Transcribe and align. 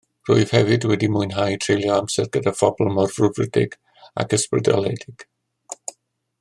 Rwyf 0.27 0.53
hefyd 0.59 0.85
wedi 0.91 1.09
mwynhau 1.15 1.57
treulio 1.65 1.91
amser 1.97 2.31
gyda 2.37 2.55
phobl 2.61 2.91
mor 2.97 3.13
frwdfrydig 3.19 3.79
ac 4.23 4.37
ysbrydoledig 4.39 5.31